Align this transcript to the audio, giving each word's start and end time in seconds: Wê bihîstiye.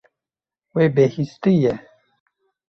Wê 0.75 0.85
bihîstiye. 0.95 1.73